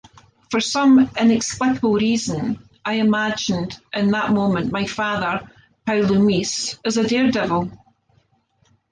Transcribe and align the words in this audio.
For 0.49 0.59
some 0.59 1.11
inexplicable 1.15 1.93
reason 1.93 2.67
I 2.83 2.93
imagined 2.93 3.79
in 3.93 4.09
that 4.09 4.31
moment 4.31 4.71
my 4.71 4.87
father, 4.87 5.47
Paolo 5.85 6.17
Meis, 6.19 6.79
as 6.83 6.97
a 6.97 7.07
daredevil 7.07 7.69